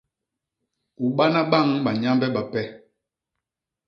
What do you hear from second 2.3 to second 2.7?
bape.